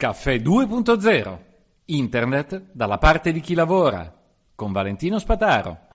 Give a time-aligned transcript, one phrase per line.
[0.00, 1.38] Caffè 2.0
[1.84, 4.10] Internet dalla parte di chi lavora
[4.54, 5.88] con Valentino Spataro.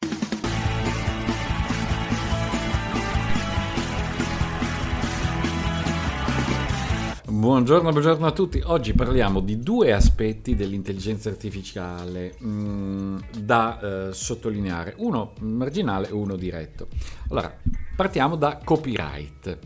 [7.28, 8.62] Buongiorno, buongiorno a tutti.
[8.64, 16.14] Oggi parliamo di due aspetti dell'intelligenza artificiale mh, mm, da eh, sottolineare, uno marginale e
[16.14, 16.90] uno diretto.
[17.30, 17.58] Allora,
[17.96, 19.58] partiamo da copyright.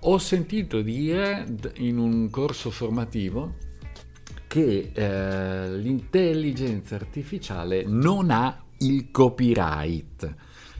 [0.00, 1.44] Ho sentito dire
[1.74, 3.63] in un corso formativo
[4.54, 10.34] che eh, l'intelligenza artificiale non ha il copyright.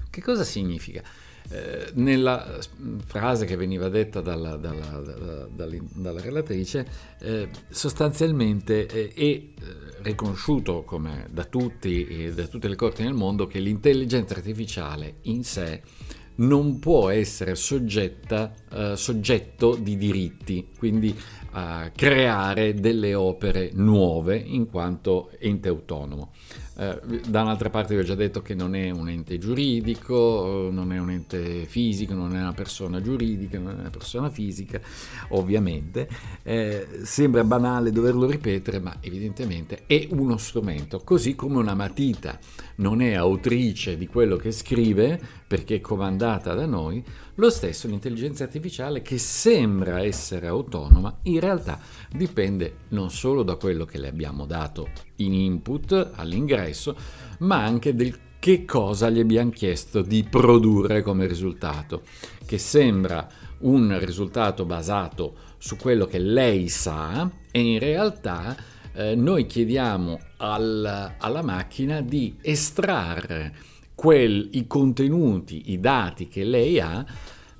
[0.09, 1.03] Che cosa significa?
[1.51, 2.57] Eh, nella
[3.05, 6.87] frase che veniva detta dalla, dalla, dalla, dalla relatrice,
[7.19, 13.59] eh, sostanzialmente eh, è riconosciuto come da tutti, da tutte le corti nel mondo che
[13.59, 15.83] l'intelligenza artificiale in sé
[16.37, 21.15] non può essere soggetta, eh, soggetto di diritti, quindi
[21.53, 26.33] a creare delle opere nuove in quanto ente autonomo.
[26.77, 30.93] Eh, da un'altra parte vi ho già detto che non è un ente giuridico, non
[30.93, 34.81] è un ente fisico, non è una persona giuridica, non è una persona fisica,
[35.29, 36.09] ovviamente.
[36.43, 42.39] Eh, sembra banale doverlo ripetere, ma evidentemente è uno strumento, così come una matita
[42.77, 47.05] non è autrice di quello che scrive perché è comandata da noi,
[47.37, 48.64] lo stesso l'intelligenza artificiale
[49.03, 51.79] che sembra essere autonoma, in realtà
[52.11, 56.97] dipende non solo da quello che le abbiamo dato in input all'ingresso,
[57.39, 62.03] ma anche del che cosa gli abbiamo chiesto di produrre come risultato,
[62.45, 63.27] che sembra
[63.61, 68.55] un risultato basato su quello che lei sa e in realtà
[68.93, 73.55] eh, noi chiediamo al, alla macchina di estrarre
[73.95, 77.03] quel, i contenuti, i dati che lei ha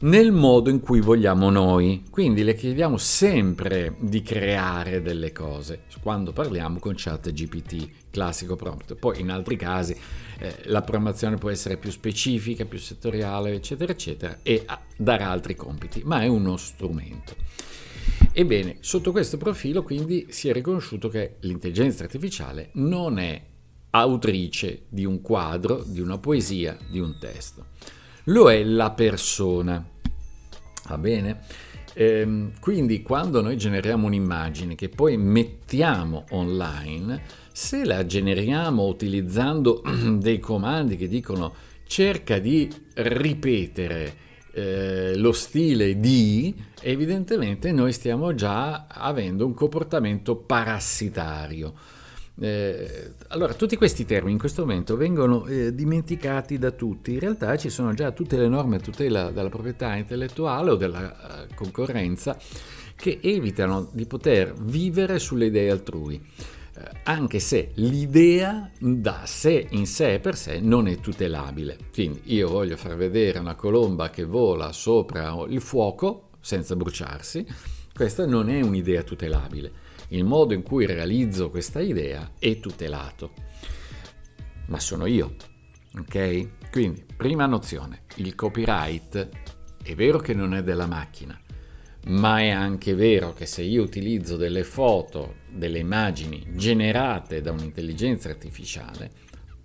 [0.05, 2.05] nel modo in cui vogliamo noi.
[2.11, 8.95] Quindi le chiediamo sempre di creare delle cose quando parliamo con chat GPT, classico prompt.
[8.95, 9.97] Poi in altri casi
[10.39, 14.65] eh, la programmazione può essere più specifica, più settoriale, eccetera, eccetera, e
[14.97, 17.35] dare altri compiti, ma è uno strumento.
[18.33, 23.43] Ebbene, sotto questo profilo quindi si è riconosciuto che l'intelligenza artificiale non è
[23.91, 27.67] autrice di un quadro, di una poesia, di un testo
[28.29, 29.85] lo è la persona.
[30.89, 31.41] Va bene?
[31.95, 37.23] Ehm, quindi quando noi generiamo un'immagine che poi mettiamo online,
[37.53, 39.83] se la generiamo utilizzando
[40.19, 41.55] dei comandi che dicono
[41.87, 44.23] cerca di ripetere
[44.53, 51.75] eh, lo stile di, evidentemente noi stiamo già avendo un comportamento parassitario.
[52.37, 57.13] Eh, allora, tutti questi termini in questo momento vengono eh, dimenticati da tutti.
[57.13, 61.47] In realtà ci sono già tutte le norme a tutela della proprietà intellettuale o della
[61.49, 62.37] uh, concorrenza
[62.97, 66.21] che evitano di poter vivere sulle idee altrui,
[66.77, 71.77] eh, anche se l'idea da sé in sé per sé non è tutelabile.
[71.93, 77.47] Quindi io voglio far vedere una colomba che vola sopra il fuoco senza bruciarsi,
[77.95, 79.84] questa non è un'idea tutelabile
[80.15, 83.33] il modo in cui realizzo questa idea è tutelato.
[84.67, 85.35] Ma sono io,
[85.99, 86.71] ok?
[86.71, 89.29] Quindi, prima nozione, il copyright
[89.83, 91.39] è vero che non è della macchina,
[92.07, 98.29] ma è anche vero che se io utilizzo delle foto, delle immagini generate da un'intelligenza
[98.29, 99.11] artificiale,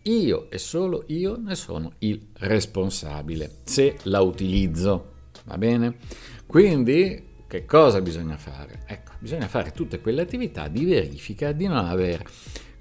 [0.04, 5.14] io e solo io ne sono il responsabile se la utilizzo.
[5.46, 5.98] Va bene?
[6.46, 8.84] Quindi che cosa bisogna fare?
[8.86, 12.24] Ecco, bisogna fare tutte quelle attività di verifica di non aver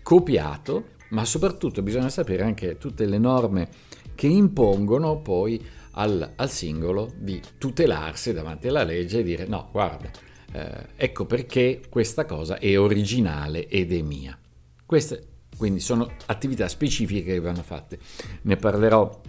[0.03, 3.69] copiato, ma soprattutto bisogna sapere anche tutte le norme
[4.15, 10.11] che impongono poi al, al singolo di tutelarsi davanti alla legge e dire no, guarda,
[10.53, 14.39] eh, ecco perché questa cosa è originale ed è mia.
[14.85, 17.99] Queste quindi sono attività specifiche che vanno fatte.
[18.43, 19.21] Ne parlerò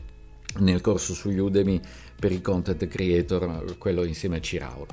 [0.58, 1.80] nel corso su Udemy
[2.20, 4.88] per i content creator, quello insieme a Cirauro.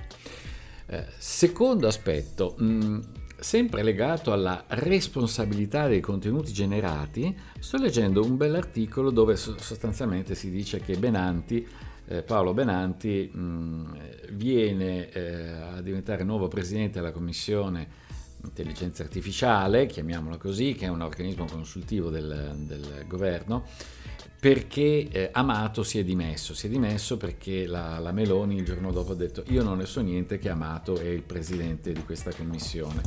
[0.87, 3.00] Eh, secondo aspetto, mm,
[3.38, 10.80] sempre legato alla responsabilità dei contenuti generati, sto leggendo un bell'articolo dove sostanzialmente si dice
[10.80, 11.66] che Benanti,
[12.09, 13.84] eh, Paolo Benanti, mm,
[14.33, 18.04] viene eh, a diventare nuovo presidente della commissione
[18.45, 23.65] intelligenza artificiale, chiamiamola così, che è un organismo consultivo del, del governo,
[24.38, 26.54] perché eh, Amato si è dimesso.
[26.54, 29.86] Si è dimesso perché la, la, Meloni il giorno dopo ha detto io non ne
[29.86, 33.00] so niente che Amato è il presidente di questa commissione.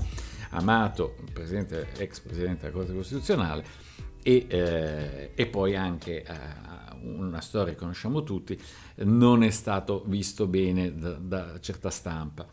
[0.51, 3.63] Amato, presidente, ex presidente della Corte Costituzionale
[4.23, 6.33] e, eh, e poi anche eh,
[7.03, 8.59] una storia che conosciamo tutti,
[8.97, 12.47] non è stato visto bene da, da certa stampa.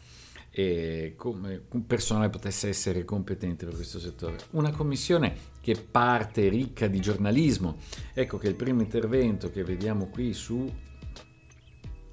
[0.58, 4.38] E come un personale potesse essere competente per questo settore.
[4.52, 7.76] Una commissione che parte ricca di giornalismo.
[8.14, 10.66] Ecco che il primo intervento che vediamo qui su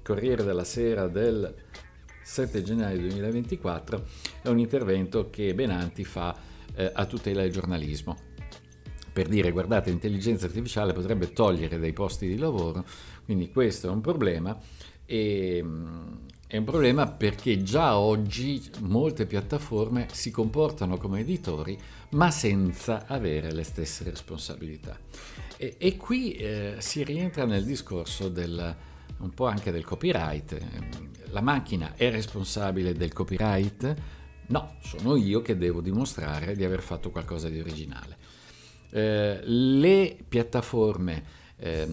[0.02, 1.54] Corriere della Sera del
[2.22, 4.04] 7 gennaio 2024
[4.42, 6.36] è un intervento che Benanti fa
[6.74, 8.14] eh, a tutela del giornalismo.
[9.10, 12.84] Per dire, guardate, l'intelligenza artificiale potrebbe togliere dei posti di lavoro,
[13.24, 14.54] quindi questo è un problema
[15.06, 16.12] e, mm,
[16.54, 21.76] è un problema perché già oggi molte piattaforme si comportano come editori
[22.10, 24.96] ma senza avere le stesse responsabilità.
[25.56, 28.76] E, e qui eh, si rientra nel discorso del,
[29.18, 30.56] un po' anche del copyright.
[31.30, 33.94] La macchina è responsabile del copyright?
[34.46, 38.16] No, sono io che devo dimostrare di aver fatto qualcosa di originale.
[38.90, 41.86] Eh, le piattaforme eh,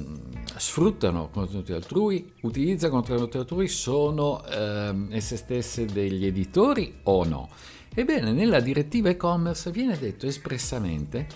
[0.58, 7.50] sfruttano contenuti altrui, utilizzano contenuti altrui, sono eh, esse stesse degli editori o no?
[7.94, 11.28] Ebbene, nella direttiva e-commerce viene detto espressamente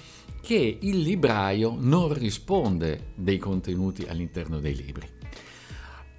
[0.42, 5.10] che il libraio non risponde dei contenuti all'interno dei libri.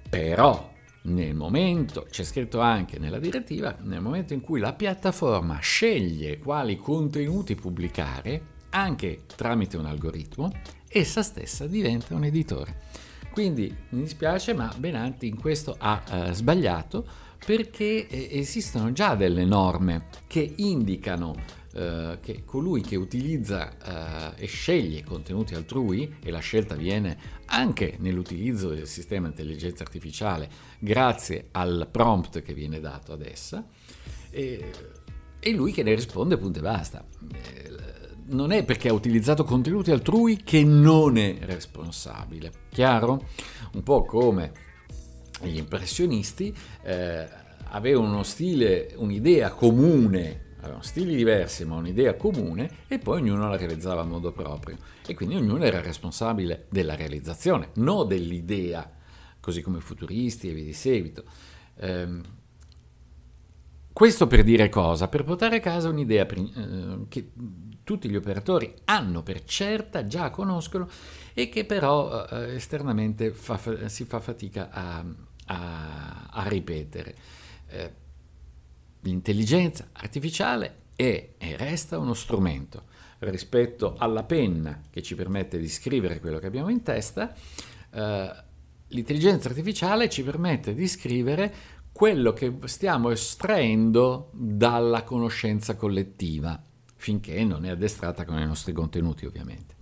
[0.09, 0.75] Però
[1.07, 6.77] nel momento, c'è scritto anche nella direttiva, nel momento in cui la piattaforma sceglie quali
[6.77, 10.51] contenuti pubblicare, anche tramite un algoritmo,
[10.97, 12.85] essa stessa diventa un editore.
[13.31, 17.05] Quindi mi dispiace, ma Benanti in questo ha eh, sbagliato
[17.45, 21.35] perché eh, esistono già delle norme che indicano
[21.73, 27.15] eh, che colui che utilizza eh, e sceglie contenuti altrui, e la scelta avviene
[27.45, 30.49] anche nell'utilizzo del sistema intelligenza artificiale
[30.79, 33.63] grazie al prompt che viene dato ad essa,
[34.29, 37.05] è lui che ne risponde, punto e basta.
[38.29, 42.51] Non è perché ha utilizzato contenuti altrui che non è responsabile.
[42.69, 43.27] Chiaro?
[43.73, 44.51] Un po' come
[45.41, 47.27] gli impressionisti eh,
[47.69, 53.57] avevano uno stile, un'idea comune avevano stili diversi ma un'idea comune e poi ognuno la
[53.57, 58.89] realizzava a modo proprio e quindi ognuno era responsabile della realizzazione, non dell'idea,
[59.39, 61.23] così come i futuristi e via di seguito.
[61.75, 62.21] Eh,
[63.93, 65.07] questo per dire cosa?
[65.07, 67.31] Per portare a casa un'idea eh, che
[67.87, 70.89] tutti gli operatori hanno per certa, già conoscono
[71.33, 73.57] e che però eh, esternamente fa,
[73.87, 75.05] si fa fatica a,
[75.45, 77.15] a, a ripetere.
[77.69, 77.93] Eh,
[78.99, 82.83] l'intelligenza artificiale è e resta uno strumento
[83.19, 87.33] rispetto alla penna che ci permette di scrivere quello che abbiamo in testa.
[87.89, 88.43] Eh,
[88.89, 91.53] l'intelligenza artificiale ci permette di scrivere
[91.93, 96.66] quello che stiamo estraendo dalla conoscenza collettiva,
[96.97, 99.75] finché non è addestrata con i nostri contenuti ovviamente.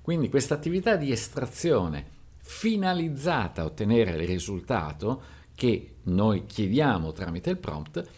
[0.00, 2.04] Quindi questa attività di estrazione
[2.38, 5.22] finalizzata a ottenere il risultato
[5.54, 8.08] che noi chiediamo tramite il prompt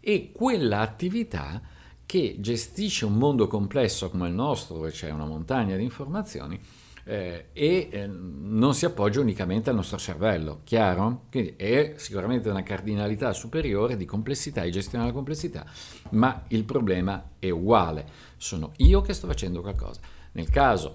[0.00, 1.62] è quella attività
[2.04, 6.60] che gestisce un mondo complesso come il nostro, dove c'è una montagna di informazioni,
[7.04, 11.24] eh, e eh, non si appoggia unicamente al nostro cervello, chiaro?
[11.30, 15.64] Quindi è sicuramente una cardinalità superiore di complessità e gestione della complessità,
[16.10, 18.06] ma il problema è uguale,
[18.36, 20.00] sono io che sto facendo qualcosa.
[20.32, 20.94] Nel caso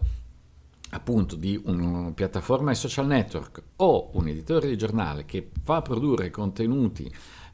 [0.92, 6.30] appunto di una piattaforma e social network o un editore di giornale che fa produrre
[6.30, 7.04] contenuti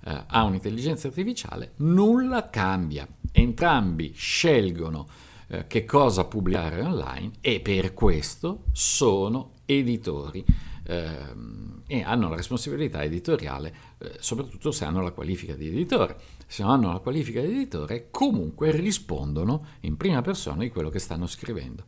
[0.04, 3.08] eh, a un'intelligenza artificiale, nulla cambia.
[3.32, 5.08] Entrambi scelgono
[5.52, 10.46] eh, che cosa pubblicare online e per questo sono editori
[10.86, 16.18] eh, e hanno la responsabilità editoriale, eh, soprattutto se hanno la qualifica di editore.
[16.48, 21.00] Se non hanno la qualifica di editore, comunque rispondono in prima persona di quello che
[21.00, 21.84] stanno scrivendo.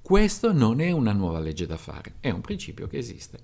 [0.00, 3.40] Questo non è una nuova legge da fare, è un principio che esiste.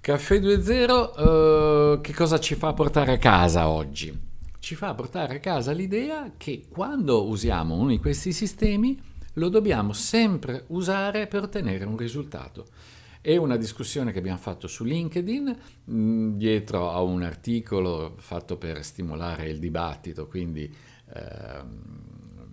[0.00, 4.27] Caffè 2.0, uh, che cosa ci fa portare a casa oggi?
[4.68, 9.00] Ci fa portare a casa l'idea che quando usiamo uno di questi sistemi
[9.34, 12.66] lo dobbiamo sempre usare per ottenere un risultato.
[13.22, 18.84] È una discussione che abbiamo fatto su LinkedIn, mh, dietro a un articolo fatto per
[18.84, 20.70] stimolare il dibattito, quindi
[21.14, 21.62] eh,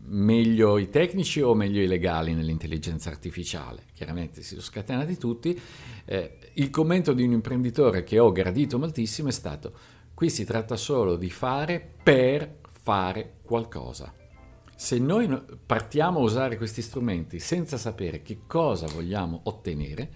[0.06, 3.88] meglio i tecnici o meglio i legali nell'intelligenza artificiale.
[3.94, 5.60] Chiaramente si sono scatenati tutti.
[6.06, 10.78] Eh, il commento di un imprenditore che ho gradito moltissimo è stato Qui si tratta
[10.78, 14.14] solo di fare per fare qualcosa.
[14.74, 15.28] Se noi
[15.66, 20.10] partiamo a usare questi strumenti senza sapere che cosa vogliamo ottenere,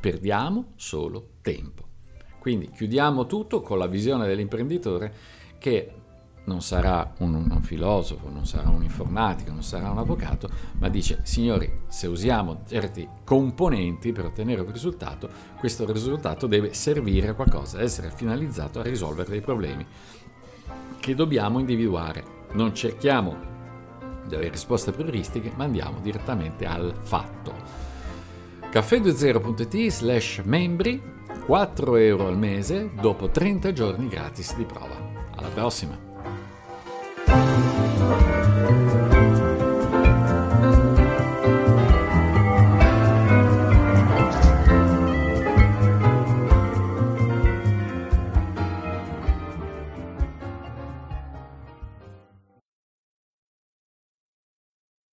[0.00, 1.86] perdiamo solo tempo.
[2.40, 5.14] Quindi chiudiamo tutto con la visione dell'imprenditore
[5.58, 5.92] che
[6.44, 10.48] non sarà un, un, filosofo, non sarà un informatico, non sarà un avvocato,
[10.78, 17.28] ma dice, signori, se usiamo certi componenti per ottenere un risultato, questo risultato deve servire
[17.28, 19.86] a qualcosa, essere finalizzato a risolvere dei problemi
[21.00, 22.24] che dobbiamo individuare.
[22.52, 23.52] Non cerchiamo
[24.26, 27.52] delle risposte prioristiche, ma andiamo direttamente al fatto.
[28.70, 31.02] caffè20.it slash membri,
[31.44, 34.96] 4 euro al mese, dopo 30 giorni gratis di prova.
[35.36, 36.13] Alla prossima!